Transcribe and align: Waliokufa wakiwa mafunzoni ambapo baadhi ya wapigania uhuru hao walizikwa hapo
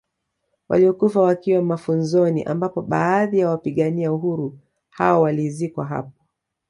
Waliokufa 0.69 1.21
wakiwa 1.21 1.61
mafunzoni 1.61 2.43
ambapo 2.43 2.81
baadhi 2.81 3.39
ya 3.39 3.49
wapigania 3.49 4.13
uhuru 4.13 4.59
hao 4.89 5.21
walizikwa 5.21 5.85
hapo 5.85 6.13